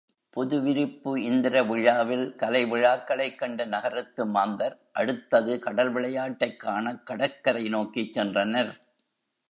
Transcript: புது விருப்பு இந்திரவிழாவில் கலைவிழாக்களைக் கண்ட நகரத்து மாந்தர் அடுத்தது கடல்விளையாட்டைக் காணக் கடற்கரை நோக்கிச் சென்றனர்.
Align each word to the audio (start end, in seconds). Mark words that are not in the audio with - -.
புது 0.29 0.61
விருப்பு 0.61 1.11
இந்திரவிழாவில் 1.21 2.25
கலைவிழாக்களைக் 2.37 3.35
கண்ட 3.35 3.65
நகரத்து 3.65 4.25
மாந்தர் 4.25 4.77
அடுத்தது 4.91 5.59
கடல்விளையாட்டைக் 5.65 6.57
காணக் 6.57 7.05
கடற்கரை 7.05 7.69
நோக்கிச் 7.69 8.19
சென்றனர். 8.19 8.71